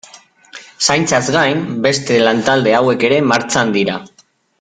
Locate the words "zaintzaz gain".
0.93-1.61